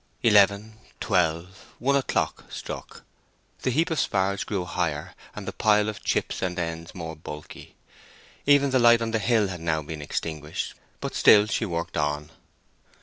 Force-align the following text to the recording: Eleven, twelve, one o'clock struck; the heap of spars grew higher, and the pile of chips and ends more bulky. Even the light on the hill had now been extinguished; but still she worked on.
Eleven, 0.23 0.79
twelve, 0.99 1.75
one 1.77 1.95
o'clock 1.95 2.51
struck; 2.51 3.03
the 3.61 3.69
heap 3.69 3.91
of 3.91 3.99
spars 3.99 4.43
grew 4.43 4.65
higher, 4.65 5.13
and 5.35 5.47
the 5.47 5.53
pile 5.53 5.87
of 5.87 6.03
chips 6.03 6.41
and 6.41 6.57
ends 6.57 6.95
more 6.95 7.15
bulky. 7.15 7.75
Even 8.47 8.71
the 8.71 8.79
light 8.79 9.03
on 9.03 9.11
the 9.11 9.19
hill 9.19 9.49
had 9.49 9.61
now 9.61 9.83
been 9.83 10.01
extinguished; 10.01 10.73
but 11.01 11.13
still 11.13 11.45
she 11.45 11.67
worked 11.67 11.97
on. 11.97 12.31